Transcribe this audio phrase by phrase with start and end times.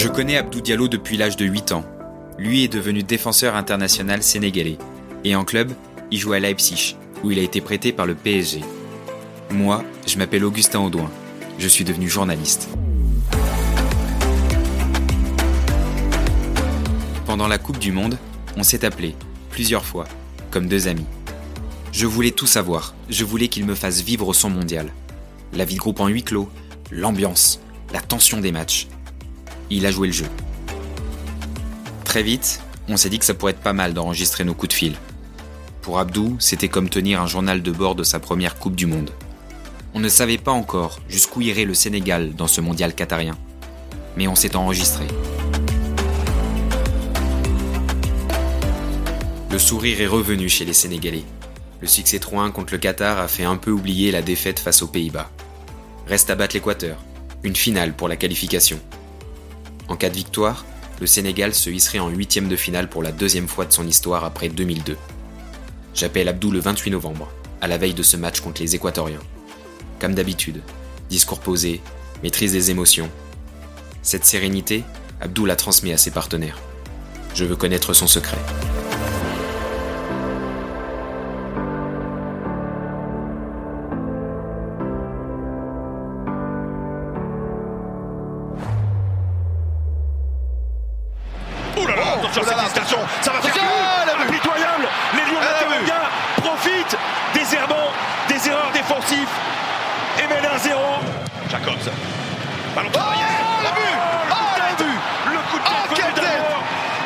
[0.00, 1.84] Je connais Abdou Diallo depuis l'âge de 8 ans.
[2.38, 4.78] Lui est devenu défenseur international sénégalais.
[5.24, 5.72] Et en club,
[6.12, 6.94] il joue à Leipzig,
[7.24, 8.60] où il a été prêté par le PSG.
[9.50, 11.10] Moi, je m'appelle Augustin Audouin.
[11.58, 12.68] Je suis devenu journaliste.
[17.26, 18.18] Pendant la Coupe du Monde,
[18.56, 19.16] on s'est appelé
[19.50, 20.06] plusieurs fois,
[20.52, 21.06] comme deux amis.
[21.90, 24.92] Je voulais tout savoir, je voulais qu'il me fasse vivre son mondial.
[25.54, 26.48] La vie de groupe en huis clos,
[26.92, 27.58] l'ambiance,
[27.92, 28.86] la tension des matchs.
[29.70, 30.26] Il a joué le jeu.
[32.04, 34.74] Très vite, on s'est dit que ça pourrait être pas mal d'enregistrer nos coups de
[34.74, 34.96] fil.
[35.82, 39.10] Pour Abdou, c'était comme tenir un journal de bord de sa première Coupe du Monde.
[39.94, 43.36] On ne savait pas encore jusqu'où irait le Sénégal dans ce mondial qatarien.
[44.16, 45.06] Mais on s'est enregistré.
[49.50, 51.24] Le sourire est revenu chez les Sénégalais.
[51.80, 54.88] Le succès 3-1 contre le Qatar a fait un peu oublier la défaite face aux
[54.88, 55.30] Pays-Bas.
[56.06, 56.98] Reste à battre l'Équateur,
[57.42, 58.78] une finale pour la qualification.
[59.88, 60.64] En cas de victoire,
[61.00, 64.24] le Sénégal se hisserait en huitième de finale pour la deuxième fois de son histoire
[64.24, 64.96] après 2002.
[65.94, 67.28] J'appelle Abdou le 28 novembre,
[67.60, 69.20] à la veille de ce match contre les Équatoriens.
[69.98, 70.62] Comme d'habitude,
[71.08, 71.80] discours posé,
[72.22, 73.10] maîtrise des émotions.
[74.02, 74.84] Cette sérénité,
[75.20, 76.58] Abdou la transmet à ses partenaires.
[77.34, 78.38] Je veux connaître son secret.
[101.50, 101.90] Jacobs,
[102.74, 102.90] ballon.
[102.94, 102.98] Oh,
[103.62, 103.96] le but
[104.28, 104.86] le coup de tête,
[105.26, 106.62] le coup de tête Oh, quelle d'ailleurs.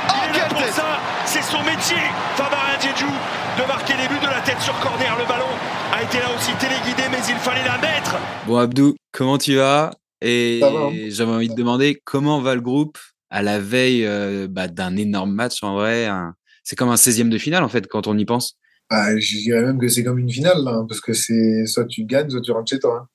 [0.09, 1.97] Oh, pour tête ça, c'est son métier,
[2.37, 5.17] Fabien Diédhiou, de marquer les buts de la tête sur corner.
[5.19, 5.47] Le ballon
[5.95, 8.17] a été là aussi téléguidé, mais il fallait la mettre.
[8.47, 9.93] Bon Abdou, comment tu vas?
[10.21, 10.91] Et hein.
[11.09, 12.99] j'avais envie de demander comment va le groupe
[13.31, 16.07] à la veille euh, bah, d'un énorme match en vrai.
[16.07, 18.57] un- C'est comme un 16e de finale en fait quand on y pense.
[18.91, 21.87] Bah, je dirais même que c'est comme une finale, là, hein, parce que c'est soit
[21.87, 23.01] tu gagnes, soit tu rentres chez toi.
[23.03, 23.09] hein.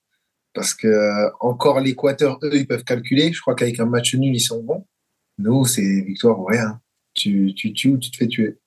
[0.57, 3.31] Parce que euh, encore l'Équateur, eux, ils peuvent calculer.
[3.31, 4.88] Je crois qu'avec un match nul, ils sont bons.
[5.38, 6.81] Nous, c'est victoire ou rien.
[7.13, 8.57] Tu, tu tues ou tu te fais tuer,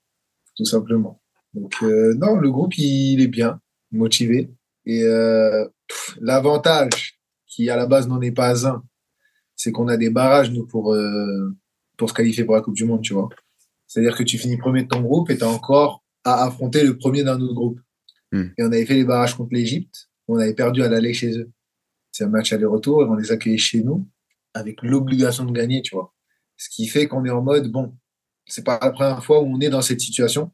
[0.57, 1.21] tout simplement.
[1.53, 4.53] Donc euh, non, le groupe, il est bien, motivé.
[4.87, 5.67] Et euh,
[6.21, 7.19] l'avantage,
[7.49, 8.85] qui à la base n'en est pas un,
[9.57, 11.57] c'est qu'on a des barrages, nous, pour, euh,
[11.97, 13.31] pour se qualifier pour la Coupe du Monde, tu vois.
[13.89, 16.97] C'est-à-dire que tu finis premier de ton groupe et tu as encore à affronter le
[16.97, 17.81] premier d'un autre groupe.
[18.31, 18.51] Hmm.
[18.57, 21.51] Et on avait fait les barrages contre l'Égypte, on avait perdu à l'aller chez eux.
[22.21, 24.07] C'est un match aller-retour et on les accueillait chez nous
[24.53, 26.13] avec l'obligation de gagner, tu vois.
[26.59, 27.97] Ce qui fait qu'on est en mode, bon,
[28.45, 30.53] c'est pas la première fois où on est dans cette situation.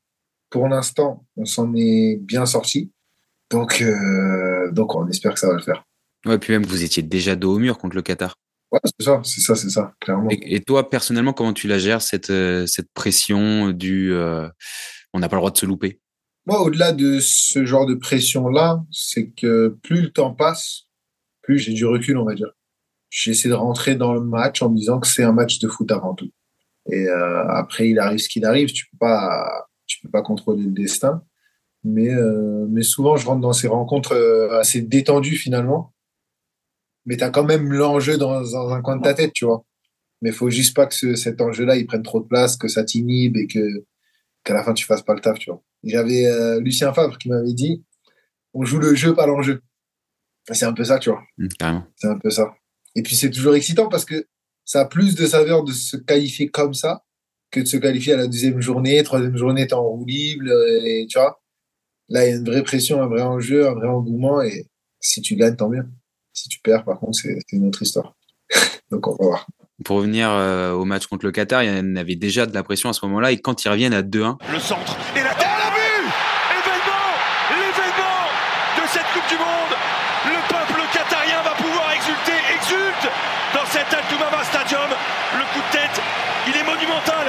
[0.49, 2.93] Pour l'instant, on s'en est bien sorti.
[3.51, 5.83] Donc, euh, donc, on espère que ça va le faire.
[6.25, 8.37] Ouais, puis même vous étiez déjà dos au mur contre le Qatar.
[8.71, 10.31] Ouais, c'est ça, c'est ça, c'est ça, clairement.
[10.31, 14.49] Et, et toi personnellement, comment tu la gères cette euh, cette pression du euh,
[15.13, 15.99] on n'a pas le droit de se louper?
[16.47, 20.86] Moi, au-delà de ce genre de pression-là, c'est que plus le temps passe,
[21.47, 22.51] plus j'ai du recul, on va dire.
[23.09, 25.91] J'essaie de rentrer dans le match en me disant que c'est un match de foot
[25.93, 26.29] avant tout.
[26.91, 28.73] Et euh, après, il arrive ce qu'il arrive.
[28.73, 31.23] Tu peux pas, tu peux pas contrôler le destin.
[31.85, 35.95] Mais, euh, mais souvent, je rentre dans ces rencontres euh, assez détendues finalement.
[37.05, 39.65] Mais tu as quand même l'enjeu dans, un coin de ta tête, tu vois.
[40.21, 42.83] Mais faut juste pas que ce- cet enjeu-là, il prenne trop de place, que ça
[42.83, 43.85] t'inhibe et que
[44.43, 45.63] qu'à la fin, tu fasses pas le taf, tu vois.
[45.85, 47.85] J'avais euh, Lucien Favre qui m'avait dit
[48.55, 49.61] on joue le jeu, pas l'enjeu.
[50.51, 51.23] C'est un peu ça, tu vois.
[51.59, 51.85] Carrément.
[51.97, 52.55] C'est un peu ça.
[52.95, 54.27] Et puis c'est toujours excitant parce que
[54.65, 57.03] ça a plus de saveur de se qualifier comme ça
[57.51, 60.47] que de se qualifier à la deuxième journée, troisième journée, t'es en roue libre,
[60.85, 61.41] et tu vois.
[62.09, 64.67] Là, il y a une vraie pression, un vrai enjeu, un vrai engouement, et
[65.01, 65.85] si tu gagnes, tant mieux.
[66.33, 68.15] Si tu perds, par contre, c'est c'est une autre histoire.
[68.91, 69.47] Donc on va voir.
[69.85, 72.63] Pour revenir euh, au match contre le Qatar, il y en avait déjà de la
[72.63, 75.47] pression à ce moment-là et quand ils reviennent à 2-1, Le centre et la tête.
[75.47, 76.09] la but
[76.57, 77.07] Événement
[77.53, 78.25] L'événement
[78.79, 79.75] de cette Coupe du Monde
[80.33, 83.07] Le peuple qatarien va pouvoir exulter, exulte
[83.55, 84.89] dans cet Al-Toumama Stadium.
[85.37, 86.01] Le coup de tête,
[86.49, 87.27] il est monumental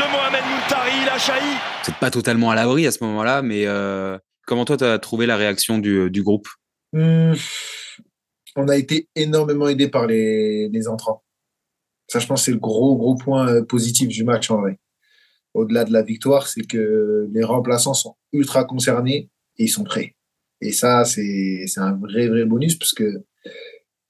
[0.00, 1.56] de Mohamed Muntari, il a chahi.
[1.82, 5.26] c'est pas totalement à l'abri à ce moment-là, mais euh, comment toi tu as trouvé
[5.26, 6.48] la réaction du, du groupe?
[6.94, 7.34] Hum,
[8.56, 11.22] on a été énormément aidé par les, les entrants.
[12.08, 14.78] Ça, je pense, c'est le gros, gros point euh, positif du match en vrai.
[15.54, 20.16] Au-delà de la victoire, c'est que les remplaçants sont ultra concernés et ils sont prêts.
[20.60, 23.24] Et ça, c'est c'est un vrai, vrai bonus parce que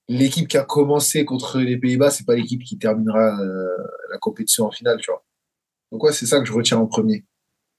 [0.09, 3.67] l'équipe qui a commencé contre les Pays-Bas, c'est pas l'équipe qui terminera euh,
[4.11, 5.25] la compétition en finale, tu vois.
[5.93, 7.25] Donc c'est ça que je retiens en premier,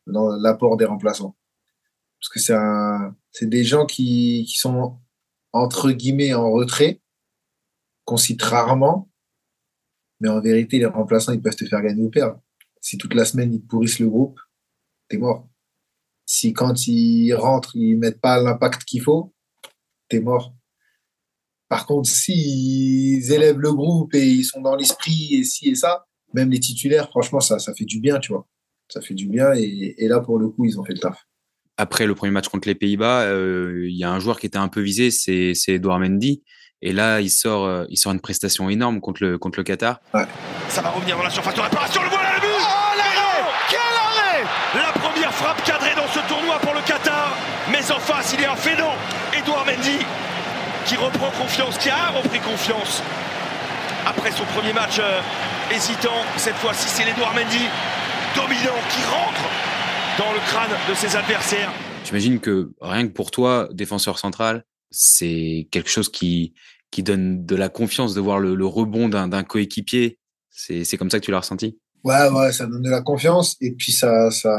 [0.07, 1.35] dans l'apport des remplaçants.
[2.19, 4.99] Parce que c'est des gens qui, qui sont
[5.53, 7.01] entre guillemets en retrait,
[8.05, 9.09] qu'on cite rarement,
[10.19, 12.39] Mais en vérité, les remplaçants, ils peuvent te faire gagner ou perdre.
[12.79, 14.39] Si toute la semaine, ils pourrissent le groupe,
[15.07, 15.47] t'es mort.
[16.25, 19.33] Si quand ils rentrent, ils mettent pas l'impact qu'il faut,
[20.09, 20.53] t'es mort.
[21.69, 26.05] Par contre, s'ils élèvent le groupe et ils sont dans l'esprit et ci et ça,
[26.33, 28.47] même les titulaires, franchement, ça, ça fait du bien, tu vois.
[28.89, 31.25] Ça fait du bien et, et là, pour le coup, ils ont fait le taf.
[31.77, 34.57] Après le premier match contre les Pays-Bas, euh, il y a un joueur qui était
[34.57, 36.43] un peu visé, c'est Edouard Mendy.
[36.83, 39.99] Et là, il sort, euh, il sort une prestation énorme contre le, contre le Qatar.
[40.13, 40.25] Ouais.
[40.67, 43.79] Ça va revenir dans la surface de réparation, le voilà le but Oh l'arrêt Quel
[43.79, 44.43] arrêt
[44.75, 47.37] La première frappe cadrée dans ce tournoi pour le Qatar.
[47.71, 48.93] Mais en face, il y a un phénom,
[49.37, 50.05] Edouard Mendy,
[50.85, 53.01] qui reprend confiance, qui a repris confiance.
[54.05, 55.21] Après son premier match euh,
[55.73, 57.65] hésitant, cette fois-ci c'est l'Edouard Mendy,
[58.35, 59.49] dominant, qui rentre
[60.17, 61.71] dans le crâne de ses adversaires.
[62.03, 66.53] J'imagine que rien que pour toi, défenseur central, c'est quelque chose qui,
[66.89, 70.17] qui donne de la confiance de voir le, le rebond d'un coéquipier.
[70.49, 71.77] C'est comme ça que tu l'as ressenti?
[72.03, 74.57] Ouais, ouais, ça donne de la confiance et puis ça, ça,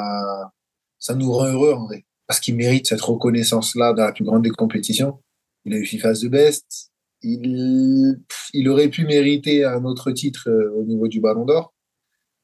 [1.01, 2.07] ça nous rend heureux en vrai.
[2.29, 5.21] Parce qu'il mérite cette reconnaissance-là dans la plus grande des compétitions.
[5.65, 6.92] Il a eu FIFA's de Best.
[7.23, 8.21] Il,
[8.53, 11.75] il aurait pu mériter un autre titre euh, au niveau du Ballon d'Or.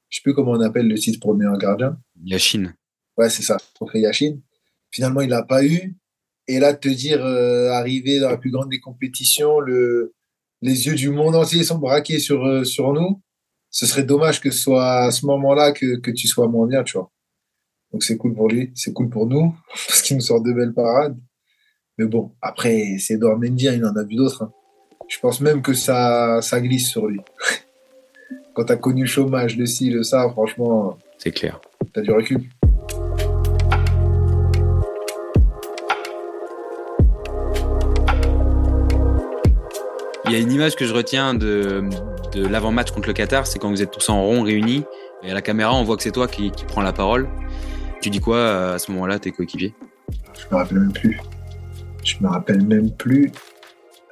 [0.09, 1.99] Je sais plus comment on appelle le titre pour le meilleur gardien.
[2.25, 2.75] Yachine.
[3.17, 4.41] Ouais, c'est ça, trophée Yachine.
[4.91, 5.97] Finalement, il l'a pas eu.
[6.47, 10.15] Et là, te dire, euh, arriver dans la plus grande des compétitions, le,
[10.63, 13.21] les yeux du monde entier sont braqués sur, euh, sur nous.
[13.71, 16.83] Ce serait dommage que ce soit à ce moment-là que, que tu sois moins bien,
[16.85, 17.13] tu vois.
[17.93, 19.55] Donc c'est cool pour lui, c'est cool pour nous,
[19.89, 21.19] parce qu'il nous sort de belles parades.
[21.99, 24.45] Mais bon, après, c'est Edouard Mendy, il en a vu d'autres.
[24.45, 24.53] Hein.
[25.09, 27.21] Je pense même que ça, ça glisse sur lui.
[28.55, 30.99] Quand tu as connu le chômage, le ci, le ça, franchement.
[31.17, 31.61] C'est clair.
[31.95, 32.43] Tu as du recul.
[40.27, 41.85] Il y a une image que je retiens de,
[42.35, 44.85] de l'avant-match contre le Qatar, c'est quand vous êtes tous en rond réunis,
[45.23, 47.27] et à la caméra, on voit que c'est toi qui, qui prends la parole.
[48.03, 49.75] Tu dis quoi euh, à ce moment-là, tes coéquipiers?
[50.35, 51.19] Je me rappelle même plus.
[52.05, 53.33] Je me rappelle même plus.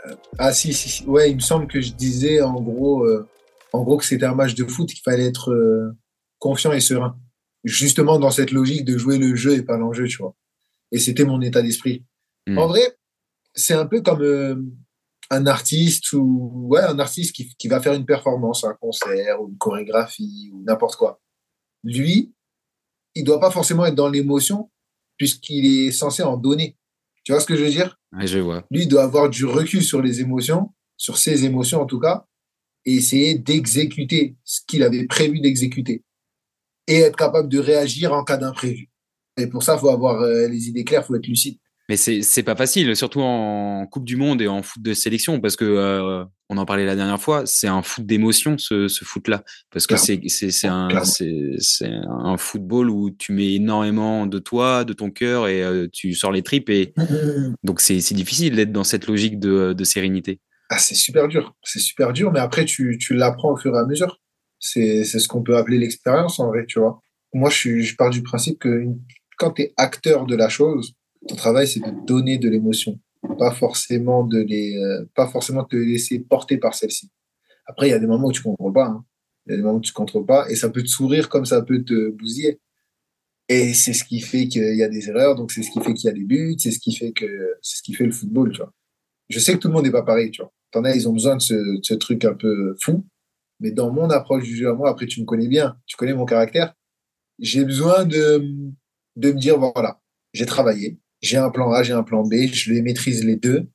[0.06, 3.29] Euh, ah si, si, si, ouais, il me semble que je disais en gros, euh,
[3.73, 5.97] en gros que c'était un match de foot, qu'il fallait être euh,
[6.38, 7.19] confiant et serein.
[7.64, 10.35] Justement dans cette logique de jouer le jeu et pas l'enjeu, tu vois.
[10.93, 12.05] Et c'était mon état d'esprit.
[12.47, 12.58] Mm.
[12.58, 12.97] En vrai,
[13.55, 14.56] c'est un peu comme euh,
[15.31, 19.49] un artiste ou ouais un artiste qui, qui va faire une performance, un concert ou
[19.49, 21.20] une chorégraphie ou n'importe quoi.
[21.82, 22.32] Lui,
[23.14, 24.70] il doit pas forcément être dans l'émotion
[25.17, 26.76] puisqu'il est censé en donner.
[27.26, 27.99] Tu vois ce que je veux dire?
[28.12, 28.64] Ouais, Je vois.
[28.70, 32.25] Lui, il doit avoir du recul sur les émotions, sur ses émotions en tout cas,
[32.84, 36.05] et essayer d'exécuter ce qu'il avait prévu d'exécuter
[36.87, 38.90] et être capable de réagir en cas d'imprévu.
[39.37, 41.58] Et pour ça, il faut avoir euh, les idées claires, il faut être lucide.
[41.88, 45.41] Mais c'est c'est pas facile, surtout en Coupe du Monde et en foot de sélection,
[45.41, 49.05] parce que euh, on en parlait la dernière fois, c'est un foot d'émotion ce, ce
[49.05, 54.85] foot-là, parce que c'est c'est c'est un un football où tu mets énormément de toi,
[54.85, 56.93] de ton cœur et euh, tu sors les tripes et
[57.62, 60.41] donc c'est c'est difficile d'être dans cette logique de de sérénité.
[60.69, 63.79] Ah, c'est super dur, c'est super dur, mais après, tu, tu l'apprends au fur et
[63.79, 64.21] à mesure.
[64.59, 67.00] C'est c'est ce qu'on peut appeler l'expérience en vrai, tu vois.
[67.33, 68.85] Moi, je, suis, je pars du principe que
[69.37, 70.94] quand tu es acteur de la chose,
[71.28, 72.99] ton travail, c'est de donner de l'émotion,
[73.38, 77.11] pas forcément de les, euh, pas forcément te laisser porter par celle-ci.
[77.66, 78.87] Après, il y a des moments où tu contrôles pas.
[78.87, 79.04] hein.
[79.47, 81.47] Il y a des moments où tu contrôles pas, et ça peut te sourire comme
[81.47, 82.61] ça peut te bousiller.
[83.49, 85.95] Et c'est ce qui fait qu'il y a des erreurs, donc c'est ce qui fait
[85.95, 88.11] qu'il y a des buts, c'est ce qui fait que c'est ce qui fait le
[88.11, 88.73] football, tu vois.
[89.28, 90.52] Je sais que tout le monde n'est pas pareil, tu vois.
[90.73, 93.06] T'en as, ils ont besoin de ce, de ce truc un peu fou.
[93.61, 96.12] Mais dans mon approche du jeu à moi, après, tu me connais bien, tu connais
[96.12, 96.75] mon caractère.
[97.38, 98.45] J'ai besoin de,
[99.16, 100.00] de me dire, voilà,
[100.33, 103.68] j'ai travaillé, j'ai un plan A, j'ai un plan B, je les maîtrise les deux.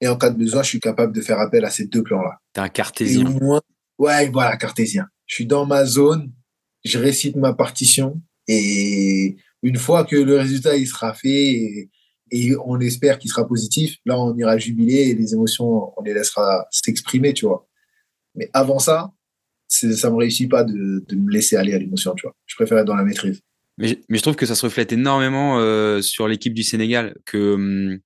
[0.00, 2.38] Et en cas de besoin, je suis capable de faire appel à ces deux plans-là.
[2.52, 3.26] T'es un Et cartésien.
[3.26, 3.60] au moins,
[3.98, 5.06] ouais, voilà, cartésien.
[5.26, 6.32] Je suis dans ma zone,
[6.84, 8.20] je récite ma partition.
[8.46, 11.90] Et une fois que le résultat, il sera fait et,
[12.30, 16.14] et on espère qu'il sera positif, là, on ira jubiler et les émotions, on les
[16.14, 17.66] laissera s'exprimer, tu vois.
[18.34, 19.10] Mais avant ça,
[19.66, 22.36] ça me réussit pas de, de me laisser aller à l'émotion, tu vois.
[22.46, 23.40] Je préfère être dans la maîtrise.
[23.78, 27.98] Mais, je trouve que ça se reflète énormément euh, sur l'équipe du Sénégal, que hum,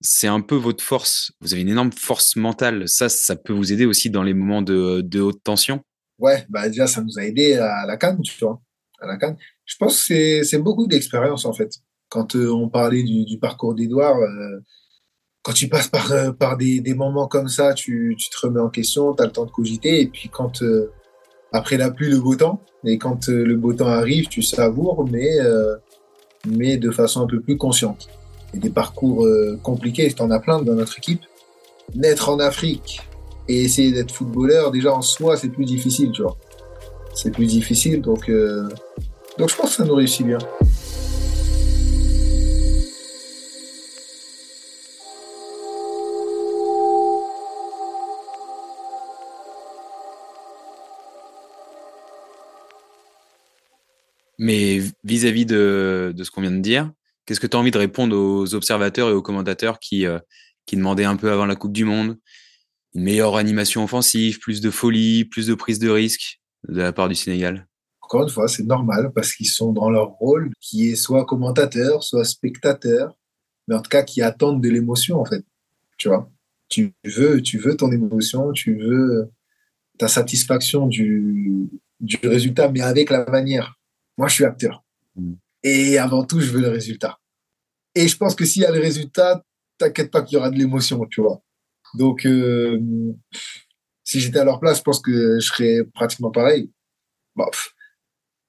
[0.00, 1.32] c'est un peu votre force.
[1.40, 2.88] Vous avez une énorme force mentale.
[2.88, 5.82] Ça, ça peut vous aider aussi dans les moments de, haute tension.
[6.18, 8.60] Ouais, bah déjà, ça nous a aidé à la canne, tu vois.
[9.00, 9.36] À la canne.
[9.64, 11.70] Je pense que c'est- beaucoup d'expérience, en fait.
[12.08, 14.60] Quand euh, on parlait du, parcours d'Edouard, euh,
[15.42, 19.22] quand tu passes par, des, moments comme ça, tu, tu te remets en question, tu
[19.22, 20.00] as le temps de cogiter.
[20.00, 20.62] Et puis, quand
[21.56, 25.06] après la pluie, le beau temps, et quand euh, le beau temps arrive, tu savoures,
[25.10, 25.74] mais, euh,
[26.46, 28.08] mais de façon un peu plus consciente.
[28.54, 31.22] Et des parcours euh, compliqués, tu en as plein dans notre équipe.
[31.94, 33.00] Naître en Afrique,
[33.48, 36.36] et essayer d'être footballeur, déjà en soi, c'est plus difficile, tu vois.
[37.14, 38.68] C'est plus difficile, donc, euh,
[39.38, 40.38] donc je pense que ça nous réussit bien.
[54.38, 56.92] Mais vis-à-vis de, de, ce qu'on vient de dire,
[57.24, 60.18] qu'est-ce que tu as envie de répondre aux observateurs et aux commentateurs qui, euh,
[60.66, 62.18] qui demandaient un peu avant la Coupe du Monde?
[62.94, 67.08] Une meilleure animation offensive, plus de folie, plus de prise de risque de la part
[67.08, 67.66] du Sénégal?
[68.00, 72.04] Encore une fois, c'est normal parce qu'ils sont dans leur rôle qui est soit commentateur,
[72.04, 73.16] soit spectateur,
[73.66, 75.44] mais en tout cas qui attendent de l'émotion en fait.
[75.98, 76.30] Tu vois,
[76.68, 79.30] tu veux, tu veux ton émotion, tu veux
[79.98, 81.68] ta satisfaction du,
[82.00, 83.75] du résultat, mais avec la manière.
[84.16, 84.82] Moi, je suis acteur.
[85.14, 85.34] Mm.
[85.62, 87.18] Et avant tout, je veux le résultat.
[87.94, 89.42] Et je pense que s'il y a le résultat,
[89.78, 91.42] t'inquiète pas qu'il y aura de l'émotion, tu vois.
[91.94, 92.78] Donc, euh,
[94.04, 96.70] si j'étais à leur place, je pense que je serais pratiquement pareil.
[97.34, 97.46] Bon,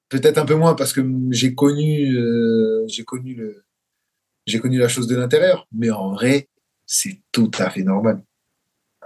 [0.09, 3.63] peut-être un peu moins parce que j'ai connu, euh, j'ai connu le,
[4.45, 5.67] j'ai connu la chose de l'intérieur.
[5.71, 6.49] Mais en vrai,
[6.85, 8.23] c'est tout à fait normal.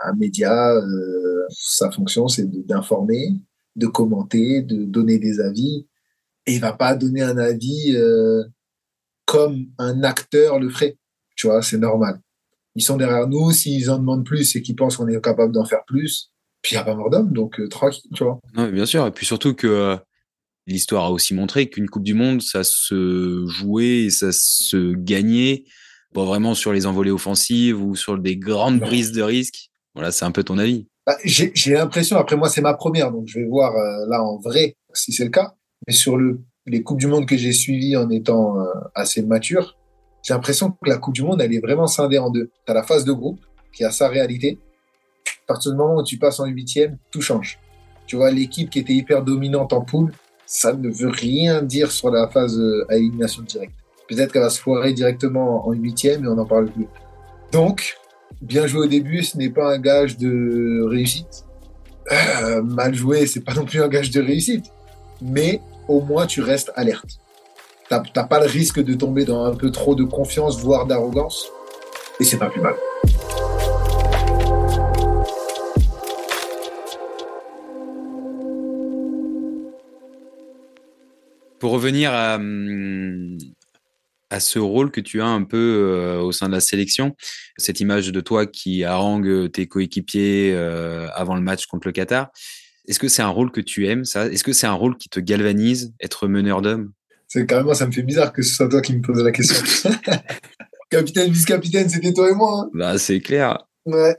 [0.03, 3.35] Un média, euh, sa fonction, c'est d'informer,
[3.75, 5.87] de commenter, de donner des avis
[6.45, 8.43] et il va pas donner un avis euh,
[9.25, 10.97] comme un acteur le ferait.
[11.35, 12.19] Tu vois, c'est normal.
[12.75, 13.51] Ils sont derrière nous.
[13.51, 16.31] S'ils en demandent plus, c'est qu'ils pensent qu'on est capable d'en faire plus.
[16.61, 18.39] Puis il n'y a pas mort d'homme, donc euh, tranquille, tu vois.
[18.53, 19.05] Non, bien sûr.
[19.07, 19.97] Et puis surtout que euh,
[20.67, 25.63] l'histoire a aussi montré qu'une Coupe du Monde, ça se jouait, ça se gagnait,
[26.13, 29.71] pas vraiment sur les envolées offensives ou sur des grandes brises de risque.
[29.95, 30.87] Voilà, c'est un peu ton avis.
[31.07, 33.73] Bah, j'ai l'impression, après moi, c'est ma première, donc je vais voir
[34.07, 35.55] là en vrai si c'est le cas.
[35.87, 39.77] Mais sur le, les Coupes du Monde que j'ai suivies en étant euh, assez mature,
[40.23, 42.51] j'ai l'impression que la Coupe du Monde, elle est vraiment scindée en deux.
[42.65, 43.39] Tu as la phase de groupe
[43.73, 44.59] qui a sa réalité.
[45.43, 47.59] À partir du moment où tu passes en huitième, tout change.
[48.05, 50.11] Tu vois, l'équipe qui était hyper dominante en poule,
[50.45, 53.73] ça ne veut rien dire sur la phase euh, à élimination directe.
[54.07, 56.87] Peut-être qu'elle va se foirer directement en huitième et on n'en parle plus.
[57.51, 57.97] Donc,
[58.41, 61.45] bien joué au début, ce n'est pas un gage de réussite.
[62.11, 64.65] Euh, mal joué, c'est pas non plus un gage de réussite.
[65.21, 67.19] Mais au moins tu restes alerte.
[67.89, 71.51] Tu n'as pas le risque de tomber dans un peu trop de confiance, voire d'arrogance.
[72.21, 72.75] Et c'est pas plus mal.
[81.59, 83.37] Pour revenir à, hum,
[84.39, 87.15] ce rôle que tu as un peu euh, au sein de la sélection,
[87.57, 92.31] cette image de toi qui harangue tes coéquipiers euh, avant le match contre le Qatar,
[92.87, 94.27] est-ce que c'est un rôle que tu aimes, ça?
[94.27, 96.91] Est-ce que c'est un rôle qui te galvanise, être meneur d'hommes?
[97.27, 99.91] C'est carrément, ça me fait bizarre que ce soit toi qui me poses la question.
[100.89, 102.63] capitaine, vice-capitaine, c'était toi et moi.
[102.65, 102.69] Hein.
[102.73, 103.65] bah, c'est clair.
[103.85, 104.15] Ouais.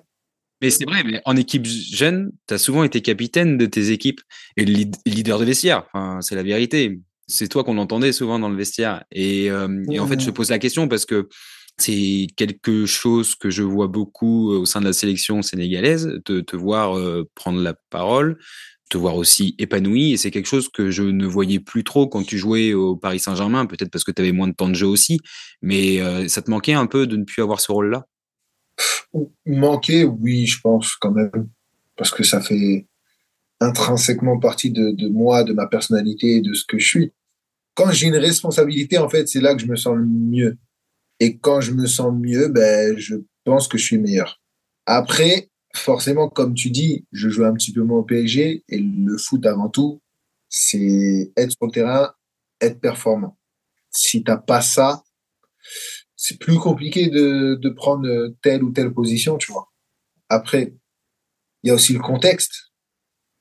[0.63, 4.21] Mais c'est vrai, mais en équipe jeune, tu as souvent été capitaine de tes équipes
[4.57, 5.85] et leader de vestiaire.
[5.93, 7.01] Enfin, c'est la vérité.
[7.27, 9.05] C'est toi qu'on entendait souvent dans le vestiaire.
[9.11, 11.29] Et, euh, et en fait, je te pose la question parce que
[11.79, 16.57] c'est quelque chose que je vois beaucoup au sein de la sélection sénégalaise, de te
[16.57, 16.97] voir
[17.35, 18.39] prendre la parole,
[18.91, 20.13] te voir aussi épanoui.
[20.13, 23.19] Et c'est quelque chose que je ne voyais plus trop quand tu jouais au Paris
[23.19, 25.19] Saint-Germain, peut-être parce que tu avais moins de temps de jeu aussi.
[25.61, 25.99] Mais
[26.29, 28.07] ça te manquait un peu de ne plus avoir ce rôle-là?
[29.47, 31.49] Manquer, oui, je pense quand même.
[31.97, 32.87] Parce que ça fait
[33.61, 37.13] intrinsèquement partie de, de moi, de ma personnalité de ce que je suis.
[37.75, 40.59] Quand j'ai une responsabilité, en fait, c'est là que je me sens le mieux.
[41.23, 43.15] Et quand je me sens mieux, ben, je
[43.45, 44.43] pense que je suis meilleur.
[44.87, 49.17] Après, forcément, comme tu dis, je joue un petit peu moins au PSG et le
[49.19, 50.03] foot avant tout,
[50.49, 52.13] c'est être sur le terrain,
[52.61, 53.39] être performant.
[53.93, 55.05] Si t'as pas ça,
[56.17, 59.71] c'est plus compliqué de, de prendre telle ou telle position, tu vois.
[60.29, 60.75] Après,
[61.63, 62.73] il y a aussi le contexte.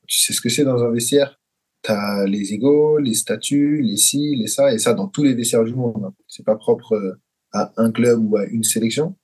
[0.06, 1.40] Tu sais ce que c'est dans un vestiaire?
[1.82, 5.34] Tu as les égaux, les statuts, les ci, les ça, et ça dans tous les
[5.34, 6.12] vestiaires du monde.
[6.28, 7.20] C'est pas propre euh,
[7.52, 9.16] à un club ou à une sélection.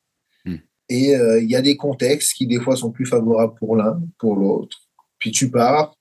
[0.45, 0.57] Hmm.
[0.89, 4.01] Et euh, il y a des contextes qui des fois sont plus favorables pour l'un,
[4.19, 4.79] pour l'autre.
[5.19, 5.97] Puis tu pars,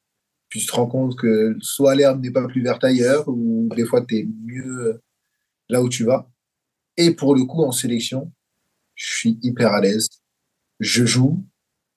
[0.49, 3.85] puis tu te rends compte que soit l'herbe n'est pas plus verte ailleurs, ou des
[3.85, 5.01] fois tu es mieux
[5.69, 6.29] là où tu vas.
[6.97, 8.31] Et pour le coup, en sélection,
[8.95, 10.09] je suis hyper à l'aise.
[10.79, 11.45] Je joue.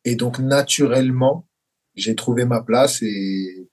[0.04, 1.48] Et donc, naturellement,
[1.94, 3.68] j'ai trouvé ma place et,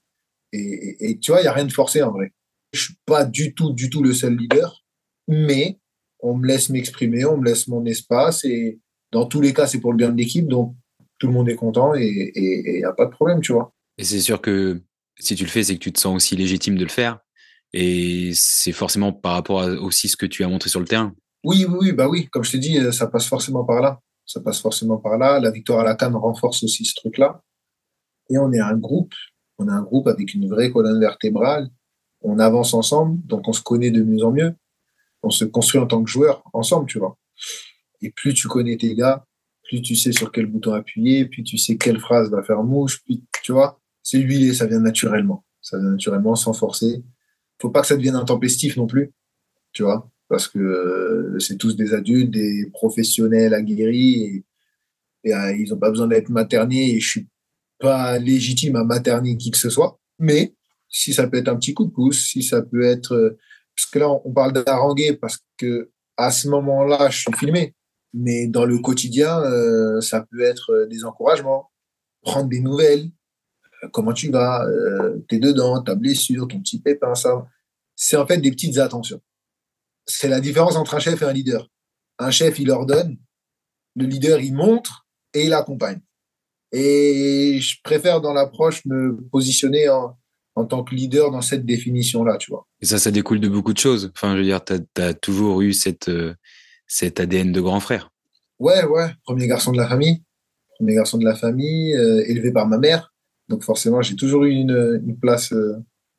[0.52, 2.34] et, et tu vois, il n'y a rien de forcé en vrai.
[2.74, 4.84] Je suis pas du tout, du tout le seul leader,
[5.28, 5.80] mais
[6.20, 8.80] on me laisse m'exprimer, on me laisse mon espace et
[9.12, 10.76] dans tous les cas, c'est pour le bien de l'équipe, donc
[11.20, 13.74] tout le monde est content et il n'y a pas de problème, tu vois.
[13.98, 14.82] Et c'est sûr que
[15.20, 17.20] si tu le fais, c'est que tu te sens aussi légitime de le faire.
[17.74, 21.14] Et c'est forcément par rapport à aussi ce que tu as montré sur le terrain.
[21.44, 24.00] Oui, oui, oui, bah oui, comme je t'ai dit, ça passe forcément par là.
[24.26, 25.40] Ça passe forcément par là.
[25.40, 27.42] La victoire à la Cannes renforce aussi ce truc-là.
[28.30, 29.14] Et on est un groupe.
[29.58, 31.70] On est un groupe avec une vraie colonne vertébrale.
[32.22, 34.54] On avance ensemble, donc on se connaît de mieux en mieux.
[35.28, 37.18] On se construit en tant que joueur ensemble, tu vois.
[38.02, 39.26] Et plus tu connais tes gars,
[39.66, 43.04] plus tu sais sur quel bouton appuyer, plus tu sais quelle phrase va faire mouche,
[43.04, 45.44] puis tu vois, c'est huilé, ça vient naturellement.
[45.62, 47.04] Ça vient naturellement, sans forcer.
[47.62, 49.12] Faut pas que ça devienne intempestif non plus,
[49.74, 54.46] tu vois, parce que euh, c'est tous des adultes, des professionnels aguerris,
[55.26, 57.28] et, euh, ils ont pas besoin d'être maternés, et je suis
[57.80, 60.00] pas légitime à materner qui que ce soit.
[60.20, 60.54] Mais
[60.88, 63.36] si ça peut être un petit coup de pouce, si ça peut être,
[63.78, 67.76] euh, parce que là on parle d'haranguer parce que à ce moment-là je suis filmé,
[68.14, 71.72] mais dans le quotidien, euh, ça peut être euh, des encouragements,
[72.22, 73.10] prendre des nouvelles.
[73.84, 74.66] Euh, comment tu vas?
[75.28, 77.48] T'es dedans, ta blessure, ton petit pépin, ça.
[77.96, 79.22] C'est en fait des petites attentions.
[80.06, 81.70] C'est la différence entre un chef et un leader.
[82.20, 83.18] Un chef, il ordonne.
[83.96, 86.02] Le leader, il montre et il accompagne.
[86.72, 90.18] Et je préfère dans l'approche me positionner en,
[90.58, 92.68] en tant que leader dans cette définition-là, tu vois.
[92.82, 94.12] Et ça, ça découle de beaucoup de choses.
[94.16, 96.10] Enfin, je veux dire, tu as, toujours eu cette,
[96.88, 98.12] cet ADN de grand frère.
[98.60, 100.24] Ouais, ouais, premier garçon de la famille,
[100.80, 103.14] premier garçon de la famille, euh, élevé par ma mère.
[103.50, 105.76] Donc forcément, j'ai toujours eu une, une place euh,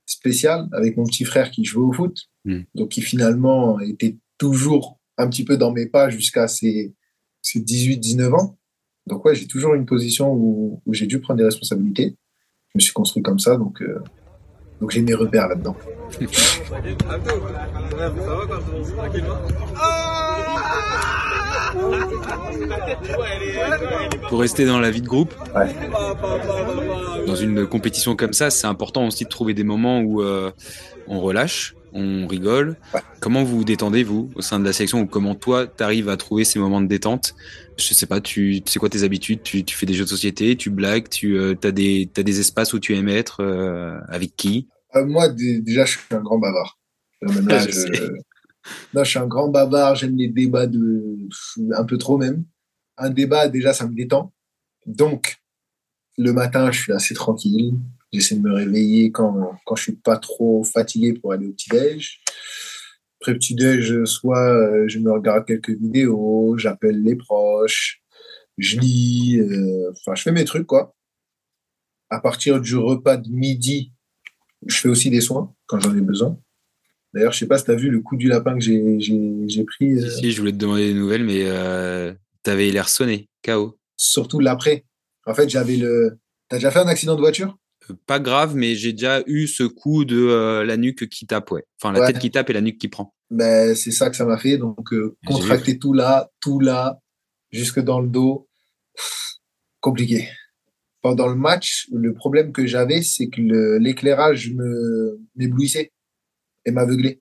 [0.06, 2.16] spéciale avec mon petit frère qui jouait au foot.
[2.44, 2.60] Hmm.
[2.76, 6.94] Donc qui finalement était toujours un petit peu dans mes pas jusqu'à ses,
[7.42, 8.56] ses 18-19 ans.
[9.08, 12.16] Donc ouais, j'ai toujours une position où, où j'ai dû prendre des responsabilités.
[12.68, 13.98] Je me suis construit comme ça, donc euh,
[14.80, 15.76] donc j'ai mes repères là-dedans.
[24.28, 25.34] Pour rester dans la vie de groupe,
[27.26, 30.50] dans une compétition comme ça, c'est important aussi de trouver des moments où euh,
[31.06, 32.76] on relâche, on rigole.
[33.20, 36.08] Comment vous vous détendez, vous, au sein de la sélection, ou comment toi, tu arrives
[36.08, 37.34] à trouver ces moments de détente?
[37.76, 39.42] Je sais pas, tu, sais quoi tes habitudes?
[39.42, 42.72] Tu, fais des jeux de société, tu blagues, tu euh, as, des, as des espaces
[42.72, 44.68] où tu aimes être, euh, avec qui?
[44.94, 46.78] Moi, déjà, je suis un grand bavard.
[48.92, 51.16] Non, je suis un grand bavard, j'aime les débats de
[51.72, 52.44] un peu trop même.
[52.98, 54.32] Un débat, déjà, ça me détend.
[54.84, 55.38] Donc,
[56.18, 57.74] le matin, je suis assez tranquille.
[58.12, 62.20] J'essaie de me réveiller quand, quand je suis pas trop fatigué pour aller au petit-déj.
[63.20, 68.00] Après le petit-déj, soit euh, je me regarde quelques vidéos, j'appelle les proches,
[68.58, 70.94] je lis, euh, enfin, je fais mes trucs, quoi.
[72.10, 73.92] À partir du repas de midi,
[74.66, 76.38] je fais aussi des soins quand j'en ai besoin.
[77.14, 79.94] D'ailleurs, je sais pas si tu as vu le coup du lapin que j'ai pris.
[79.94, 80.10] Euh.
[80.10, 82.12] Si, je voulais te demander des nouvelles, mais euh,
[82.44, 83.78] tu avais l'air sonné, KO.
[83.96, 84.84] Surtout l'après.
[85.26, 86.18] En fait, j'avais le.
[86.48, 87.56] T'as déjà fait un accident de voiture?
[88.06, 91.64] Pas grave, mais j'ai déjà eu ce coup de la nuque qui tape, ouais.
[91.80, 93.14] Enfin, la tête qui tape et la nuque qui prend.
[93.30, 94.58] Ben, c'est ça que ça m'a fait.
[94.58, 94.94] Donc,
[95.26, 97.00] contracter tout là, tout là,
[97.50, 98.48] jusque dans le dos.
[99.80, 100.28] compliqué.
[101.02, 105.92] Pendant le match, le problème que j'avais, c'est que l'éclairage me m'éblouissait
[106.66, 107.20] et m'aveugler.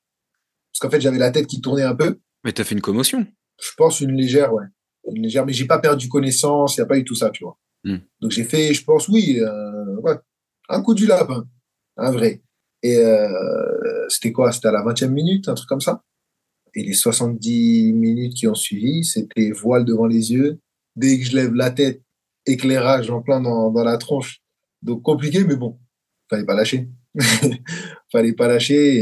[0.71, 2.19] Parce qu'en fait, j'avais la tête qui tournait un peu.
[2.43, 3.25] Mais tu as fait une commotion
[3.61, 4.65] Je pense une légère, ouais.
[5.13, 7.43] Une légère, mais j'ai pas perdu connaissance, il n'y a pas eu tout ça, tu
[7.43, 7.57] vois.
[7.83, 7.99] Hmm.
[8.19, 9.95] Donc j'ai fait, je pense, oui, euh,
[10.69, 11.45] un coup du lapin,
[11.97, 12.41] un vrai.
[12.83, 14.51] Et euh, c'était quoi?
[14.51, 16.03] C'était à la 20e minute, un truc comme ça.
[16.75, 20.59] Et les 70 minutes qui ont suivi, c'était voile devant les yeux.
[20.95, 22.01] Dès que je lève la tête,
[22.45, 24.41] éclairage en plein dans, la tronche.
[24.81, 25.79] Donc compliqué, mais bon,
[26.29, 26.89] fallait pas lâcher.
[28.11, 28.99] fallait pas lâcher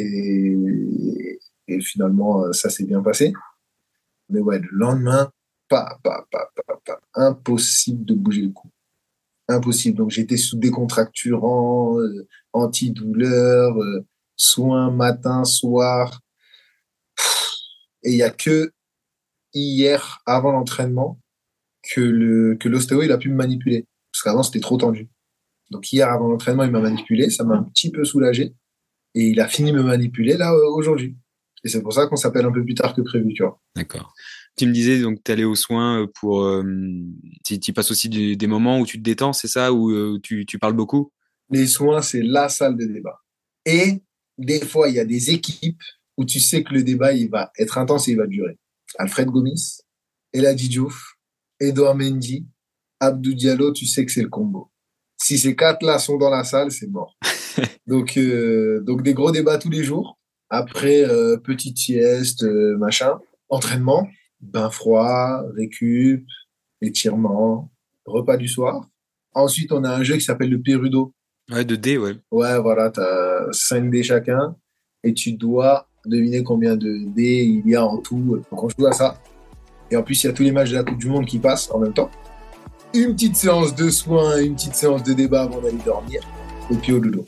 [1.68, 3.34] et, finalement ça s'est bien passé.
[4.30, 5.30] Mais ouais, le lendemain,
[5.68, 6.50] pas, pas, pas,
[6.86, 8.70] pas, impossible de bouger le cou.
[9.48, 9.98] Impossible.
[9.98, 14.06] Donc j'étais sous décontracturant, euh, antidouleur, euh,
[14.36, 16.22] soins matin, soir.
[18.04, 18.72] Et il y a que
[19.54, 21.20] hier, avant l'entraînement,
[21.94, 23.86] que le que l'ostéo il a pu me manipuler.
[24.12, 25.10] Parce qu'avant c'était trop tendu.
[25.72, 28.54] Donc hier, avant l'entraînement, il m'a manipulé, ça m'a un petit peu soulagé.
[29.16, 31.18] Et il a fini de me manipuler là aujourd'hui.
[31.64, 33.44] Et c'est pour ça qu'on s'appelle un peu plus tard que prévu, tu.
[33.76, 34.14] D'accord.
[34.58, 36.44] Tu me disais donc tu allais aux soins euh, pour.
[36.44, 36.64] Euh,
[37.44, 40.74] tu, passes aussi des, moments où tu te détends, c'est ça, où tu, tu, parles
[40.74, 41.12] beaucoup?
[41.50, 43.22] Les soins, c'est la salle de débat.
[43.66, 44.02] Et
[44.38, 45.82] des fois, il y a des équipes
[46.18, 48.58] où tu sais que le débat il va être intense et il va durer.
[48.98, 49.82] Alfred Gomis,
[50.32, 51.18] Eladji Diouf,
[51.60, 52.46] Edouard Mendy,
[53.00, 54.72] Abdou Diallo, tu sais que c'est le combo
[55.18, 57.18] si ces quatre-là sont dans la salle, c'est mort.
[57.88, 60.20] donc, euh, donc des gros débats tous les jours.
[60.50, 63.20] Après, euh, petite sieste, euh, machin.
[63.50, 64.08] Entraînement,
[64.42, 66.26] bain froid, récup,
[66.82, 67.72] étirement,
[68.06, 68.88] repas du soir.
[69.34, 71.14] Ensuite, on a un jeu qui s'appelle le Perudo.
[71.52, 72.16] Ouais, de dés, ouais.
[72.32, 74.56] Ouais, voilà, tu as 5 dés chacun
[75.04, 78.42] et tu dois deviner combien de dés il y a en tout.
[78.52, 79.22] Donc, on joue à ça.
[79.92, 81.40] Et en plus, il y a tous les matchs de la Coupe du Monde qui
[81.40, 82.10] passent en même temps.
[82.94, 86.22] Une petite séance de soins, une petite séance de débat avant d'aller dormir.
[86.72, 87.26] Et puis au dodo.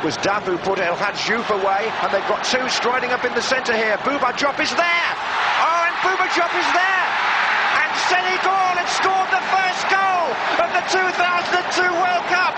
[0.00, 3.34] It was Dav who put El Hadj away, and they've got two striding up in
[3.34, 3.98] the centre here.
[3.98, 5.10] Bouba Drop is there!
[5.60, 7.06] Oh, and Bouba Drop is there!
[7.76, 12.56] And Senegal have scored the first goal of the 2002 World Cup!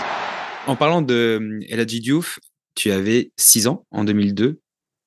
[0.69, 2.39] En parlant de euh, El Hadji Diouf,
[2.77, 4.61] tu avais 6 ans en 2002,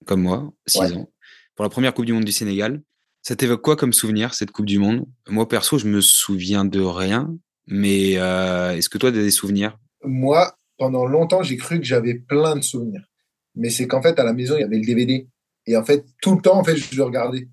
[0.05, 0.93] comme moi, 6 ouais.
[0.97, 1.09] ans,
[1.55, 2.81] pour la première Coupe du Monde du Sénégal.
[3.21, 5.05] Ça t'évoque quoi comme souvenir, cette Coupe du Monde?
[5.29, 7.29] Moi, perso, je me souviens de rien,
[7.65, 9.77] mais euh, est-ce que toi, tu as des souvenirs?
[10.03, 13.05] Moi, pendant longtemps, j'ai cru que j'avais plein de souvenirs.
[13.55, 15.27] Mais c'est qu'en fait, à la maison, il y avait le DVD.
[15.65, 17.49] Et en fait, tout le temps, en fait, je le regardais.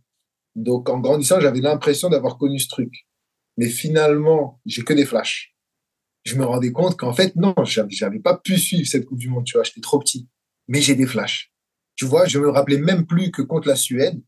[0.55, 3.07] Donc, en grandissant, j'avais l'impression d'avoir connu ce truc.
[3.57, 5.55] Mais finalement, j'ai que des flashs.
[6.25, 9.45] Je me rendais compte qu'en fait, non, j'avais pas pu suivre cette Coupe du Monde,
[9.45, 10.29] tu vois, j'étais trop petit.
[10.69, 11.53] Mais j'ai des flashs.
[11.97, 14.23] Tu vois, je me rappelais même plus que contre la Suède,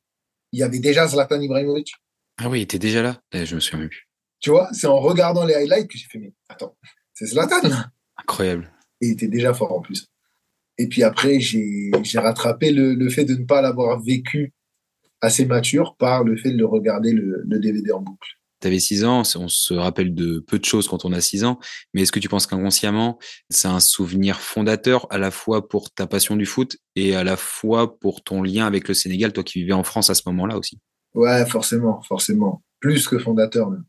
[0.53, 1.95] il y avait déjà Zlatan Ibrahimovic.
[2.39, 3.21] Ah oui, il était déjà là.
[3.33, 4.09] Eh, je me souviens plus.
[4.41, 6.77] Tu vois, c'est en regardant les highlights que j'ai fait, mais attends,
[7.13, 7.61] c'est Zlatan.
[8.17, 10.07] Incroyable il était déjà fort en plus.
[10.79, 14.53] Et puis après, j'ai rattrapé le, le, fait de ne pas l'avoir vécu
[15.21, 18.29] assez mature par le fait de le regarder le, le DVD en boucle.
[18.61, 21.45] Tu avais 6 ans, on se rappelle de peu de choses quand on a 6
[21.45, 21.59] ans,
[21.93, 23.19] mais est-ce que tu penses qu'inconsciemment,
[23.51, 27.37] c'est un souvenir fondateur à la fois pour ta passion du foot et à la
[27.37, 30.57] fois pour ton lien avec le Sénégal, toi qui vivais en France à ce moment-là
[30.57, 30.79] aussi?
[31.15, 32.63] Ouais, forcément, forcément.
[32.81, 33.85] Plus que fondateur même.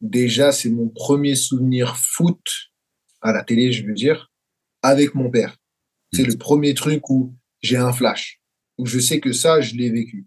[0.00, 2.40] Déjà, c'est mon premier souvenir foot
[3.20, 4.30] à la télé, je veux dire,
[4.82, 5.56] avec mon père.
[6.12, 8.40] C'est le premier truc où j'ai un flash,
[8.78, 10.26] où je sais que ça, je l'ai vécu.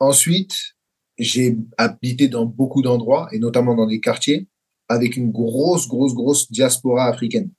[0.00, 0.56] Ensuite,
[1.18, 4.48] j'ai habité dans beaucoup d'endroits, et notamment dans des quartiers,
[4.88, 7.50] avec une grosse, grosse, grosse diaspora africaine.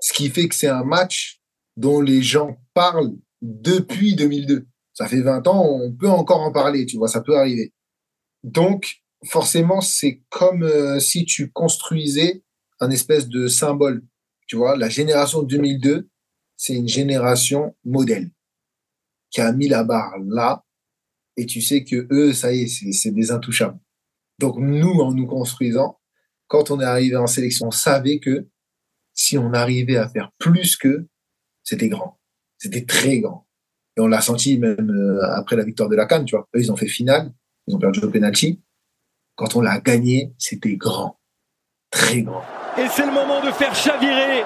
[0.00, 1.40] Ce qui fait que c'est un match
[1.76, 4.66] dont les gens parlent depuis 2002.
[4.92, 7.72] Ça fait 20 ans, on peut encore en parler, tu vois, ça peut arriver.
[8.44, 12.42] Donc, forcément, c'est comme euh, si tu construisais
[12.80, 14.02] un espèce de symbole
[14.48, 16.08] tu vois, la génération 2002,
[16.56, 18.30] c'est une génération modèle
[19.30, 20.64] qui a mis la barre là
[21.36, 23.78] et tu sais que eux, ça y est, c'est des intouchables.
[24.40, 26.00] Donc nous, en nous construisant,
[26.48, 28.48] quand on est arrivé en sélection, on savait que
[29.12, 31.06] si on arrivait à faire plus que,
[31.62, 32.18] c'était grand.
[32.56, 33.46] C'était très grand.
[33.96, 36.48] Et on l'a senti même euh, après la victoire de la Cannes, tu vois.
[36.56, 37.32] Eux, ils ont fait finale,
[37.66, 38.62] ils ont perdu au penalty.
[39.34, 41.20] Quand on l'a gagné, c'était grand.
[41.90, 42.42] Très grand.
[42.78, 44.44] Et c'est le moment de faire chavirer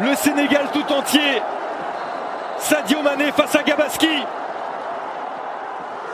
[0.00, 1.42] le Sénégal tout entier.
[2.58, 4.06] Sadio Mané face à Gabaski.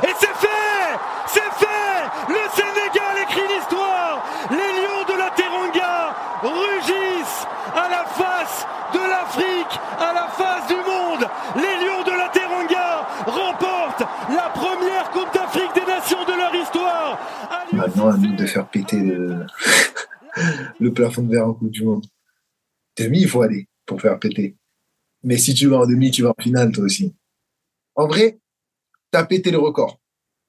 [0.02, 2.75] Et c'est fait C'est fait Le Sénégal
[18.14, 19.46] De faire péter le,
[20.80, 22.06] le plafond de verre en Coupe du Monde.
[22.96, 24.56] Demi, il faut aller pour faire péter.
[25.22, 27.14] Mais si tu vas en demi, tu vas en finale, toi aussi.
[27.94, 28.38] En vrai,
[29.12, 30.00] tu as pété le record.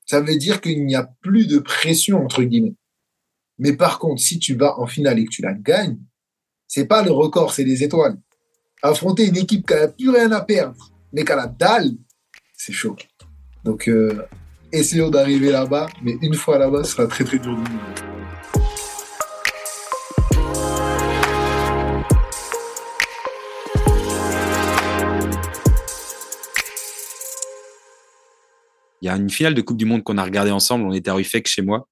[0.05, 2.75] Ça veut dire qu'il n'y a plus de pression, entre guillemets.
[3.57, 5.97] Mais par contre, si tu vas en finale et que tu la gagnes,
[6.67, 8.17] c'est pas le record, c'est les étoiles.
[8.83, 11.91] Affronter une équipe qui n'a plus rien à perdre, mais qui a la dalle,
[12.53, 12.95] c'est chaud.
[13.63, 14.23] Donc, euh,
[14.71, 17.67] essayons d'arriver là-bas, mais une fois là-bas, ce sera très très dur de nous.
[29.01, 30.85] Il y a une finale de Coupe du Monde qu'on a regardé ensemble.
[30.85, 31.87] On était à Ruffec chez moi,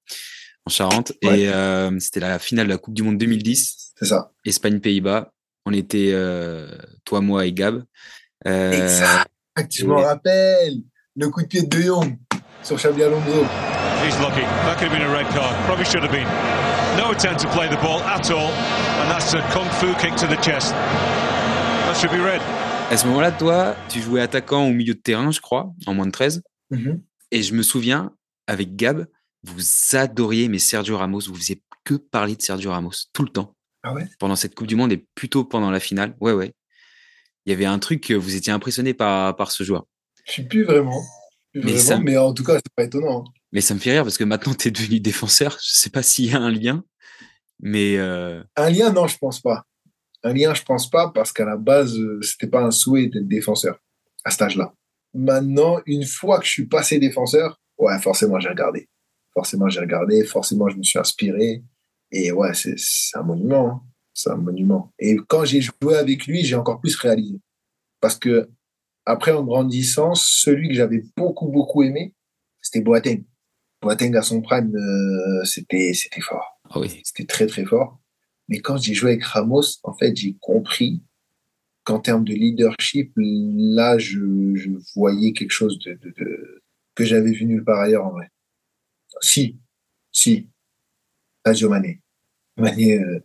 [0.66, 1.12] en Charente.
[1.22, 3.92] Et euh, c'était la finale de la Coupe du Monde 2010.
[3.98, 4.32] C'est ça.
[4.44, 5.32] Espagne-Pays-Bas.
[5.64, 6.68] On était, euh,
[7.04, 7.84] toi, moi et Gab.
[8.46, 9.30] Euh, exact.
[9.70, 10.82] Je me rappelle.
[11.18, 12.18] Le coup de pied de De Jong
[12.66, 13.44] sur Xabi Alonso.
[14.04, 14.42] He's lucky.
[14.66, 15.54] That could have been a red card.
[15.66, 16.26] Probably should have been.
[16.98, 18.50] No attempt to play the ball at all.
[19.00, 20.72] And that's a kung fu kick to the chest.
[20.72, 22.40] That should be red.
[22.90, 26.06] À ce moment-là, toi, tu jouais attaquant au milieu de terrain, je crois, en moins
[26.06, 26.42] de 13.
[26.70, 26.96] Mmh
[27.32, 28.12] et je me souviens,
[28.46, 29.06] avec Gab,
[29.42, 29.62] vous
[29.94, 33.56] adoriez, mais Sergio Ramos, vous faisiez que parler de Sergio Ramos tout le temps.
[33.82, 34.06] Ah ouais?
[34.20, 36.14] Pendant cette Coupe du Monde et plutôt pendant la finale.
[36.20, 36.52] Ouais, ouais.
[37.44, 39.86] Il y avait un truc que vous étiez impressionné par, par ce joueur.
[40.24, 41.02] Je suis plus vraiment.
[41.64, 41.98] Mais, Ça...
[41.98, 43.24] mais en tout cas, c'est pas étonnant.
[43.26, 43.30] Hein.
[43.52, 45.58] Mais ça me fait rire parce que maintenant, tu es devenu défenseur.
[45.62, 46.84] Je sais pas s'il y a un lien,
[47.60, 47.96] mais.
[47.96, 48.42] Euh...
[48.56, 49.64] Un lien, non, je pense pas.
[50.22, 53.78] Un lien, je pense pas parce qu'à la base, c'était pas un souhait d'être défenseur
[54.24, 54.74] à cet âge-là.
[55.14, 58.88] Maintenant, une fois que je suis passé défenseur, ouais, forcément, j'ai regardé.
[59.32, 60.24] Forcément, j'ai regardé.
[60.24, 61.62] Forcément, je me suis inspiré.
[62.10, 62.76] Et ouais, c'est
[63.14, 63.68] un monument.
[63.68, 63.82] Hein.
[64.12, 64.92] C'est un monument.
[64.98, 67.38] Et quand j'ai joué avec lui, j'ai encore plus réalisé.
[68.00, 68.48] Parce que,
[69.06, 72.14] après, en grandissant, celui que j'avais beaucoup, beaucoup aimé,
[72.60, 73.24] c'était Boateng.
[73.80, 76.60] Boateng à son prime, euh, c'était, c'était fort.
[76.70, 77.00] Ah oui.
[77.04, 78.00] C'était très, très fort.
[78.48, 81.02] Mais quand j'ai joué avec Ramos, en fait, j'ai compris
[81.84, 84.18] qu'en termes de leadership, là, je,
[84.56, 86.62] je voyais quelque chose de, de, de
[86.96, 88.28] que j'avais vu nulle part ailleurs en vrai.
[89.20, 89.60] Si,
[90.10, 90.48] si,
[91.44, 92.00] Sadio Mané.
[92.56, 93.20] Mané, euh,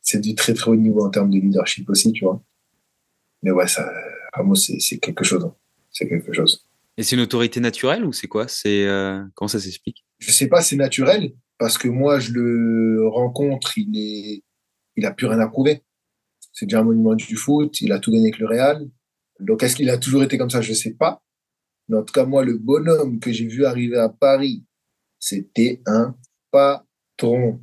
[0.00, 2.42] c'est du très très haut niveau en termes de leadership aussi, tu vois.
[3.42, 3.92] Mais ouais, ça,
[4.36, 5.44] Ramos, c'est quelque chose.
[5.44, 5.54] Hein.
[5.90, 6.66] C'est quelque chose.
[6.96, 8.48] Et c'est une autorité naturelle ou c'est quoi?
[8.48, 10.04] C'est euh, comment ça s'explique?
[10.18, 14.42] Je sais pas, c'est naturel parce que moi je le rencontre, il est,
[14.96, 15.82] il a plus rien à prouver.
[16.52, 18.88] C'est déjà un monument du foot, il a tout gagné avec le Real.
[19.40, 20.60] Donc est-ce qu'il a toujours été comme ça?
[20.60, 21.22] Je sais pas.
[21.88, 24.64] Mais en tout cas, moi, le bonhomme que j'ai vu arriver à Paris,
[25.18, 26.16] c'était un
[26.50, 27.60] patron.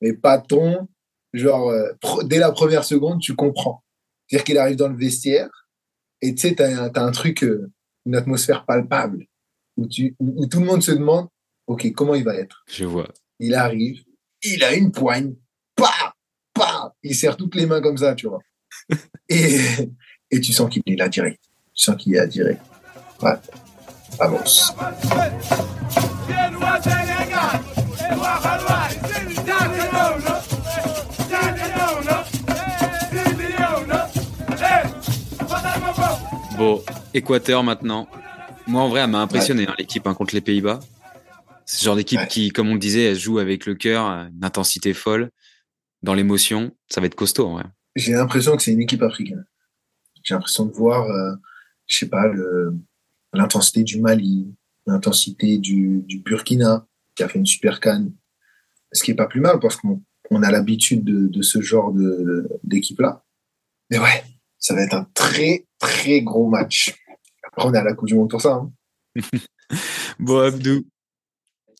[0.00, 0.88] Mais patron,
[1.32, 1.92] genre, euh,
[2.24, 3.84] dès la première seconde, tu comprends.
[4.26, 5.59] C'est-à-dire qu'il arrive dans le vestiaire
[6.22, 7.70] et tu sais, tu as, un truc, euh,
[8.06, 9.26] une atmosphère palpable
[9.76, 11.28] où, tu, où, tout le monde se demande,
[11.66, 13.08] OK, comment il va être Je vois.
[13.38, 14.02] Il arrive,
[14.42, 15.34] il a une poigne,
[15.76, 16.14] pa,
[16.52, 18.40] pa, il serre toutes les mains comme ça, tu vois.
[19.28, 19.58] et,
[20.30, 21.40] et tu sens qu'il est là direct.
[21.74, 22.62] Tu sens qu'il est là direct.
[23.22, 23.34] Ouais.
[24.18, 24.72] Vamos.
[36.60, 38.06] Bon, Équateur maintenant.
[38.66, 40.80] Moi, en vrai, elle m'a impressionné hein, l'équipe hein, contre les Pays-Bas.
[41.64, 44.44] C'est ce genre d'équipe qui, comme on le disait, elle joue avec le cœur, une
[44.44, 45.30] intensité folle,
[46.02, 46.76] dans l'émotion.
[46.90, 47.64] Ça va être costaud, en vrai.
[47.96, 49.46] J'ai l'impression que c'est une équipe africaine.
[50.22, 51.32] J'ai l'impression de voir, euh,
[51.86, 52.24] je sais pas,
[53.32, 58.12] l'intensité du Mali, l'intensité du, du, Burkina, qui a fait une super canne.
[58.92, 61.90] Ce qui est pas plus mal parce qu'on on a l'habitude de, de, ce genre
[62.64, 63.24] d'équipe-là.
[63.88, 64.24] Mais ouais,
[64.58, 66.94] ça va être un très, très gros match.
[67.42, 68.52] Après, on est à la Coupe du Monde pour ça.
[68.52, 68.70] Hein.
[70.20, 70.86] bon, Abdou,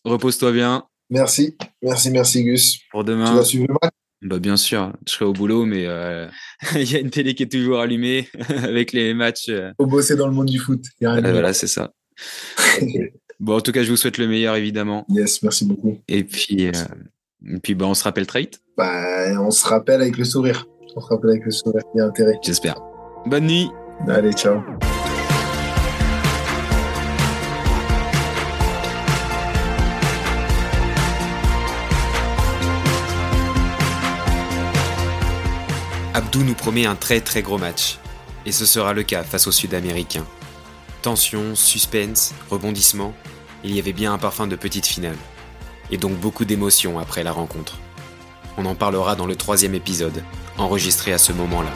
[0.03, 0.83] repose-toi bien.
[1.09, 2.79] Merci, merci, merci, Gus.
[2.91, 3.29] Pour demain.
[3.29, 3.93] Tu vas suivre le match?
[4.23, 6.27] Bah bien sûr, je serai au boulot, mais euh,
[6.75, 8.29] il y a une télé qui est toujours allumée
[8.63, 9.49] avec les matchs.
[9.49, 9.71] Euh.
[9.77, 10.83] Faut bosser dans le monde du foot.
[10.99, 11.91] voilà, c'est ça.
[13.39, 15.05] bon, en tout cas, je vous souhaite le meilleur, évidemment.
[15.09, 15.97] Yes, merci beaucoup.
[16.07, 16.71] Et puis, euh,
[17.47, 18.61] et puis bah, on se rappelle très vite.
[18.77, 20.67] Bah, on se rappelle avec le sourire.
[20.95, 21.81] On se rappelle avec le sourire.
[21.95, 22.37] Il y a intérêt.
[22.43, 22.75] J'espère.
[23.25, 23.69] Bonne nuit.
[24.07, 24.63] Allez, ciao.
[36.13, 37.99] Abdou nous promet un très très gros match.
[38.45, 40.25] Et ce sera le cas face aux Sud-Américains.
[41.03, 43.13] Tension, suspense, rebondissement,
[43.63, 45.17] il y avait bien un parfum de petite finale.
[45.91, 47.77] Et donc beaucoup d'émotions après la rencontre.
[48.57, 50.23] On en parlera dans le troisième épisode,
[50.57, 51.71] enregistré à ce moment-là.